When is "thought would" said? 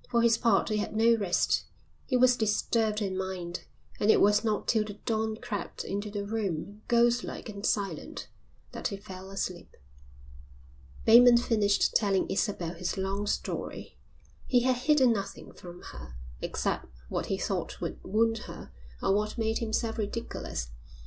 17.36-18.02